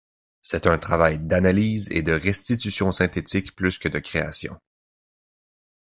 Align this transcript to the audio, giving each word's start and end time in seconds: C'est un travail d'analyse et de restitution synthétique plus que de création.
C'est 0.41 0.65
un 0.65 0.79
travail 0.79 1.19
d'analyse 1.19 1.87
et 1.91 2.01
de 2.01 2.13
restitution 2.13 2.91
synthétique 2.91 3.55
plus 3.55 3.77
que 3.77 3.87
de 3.87 3.99
création. 3.99 4.59